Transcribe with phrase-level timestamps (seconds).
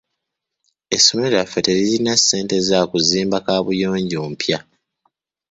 [0.95, 4.57] Essomero lyaffe teririna ssente za kuzimba kaabuyonjo mpya.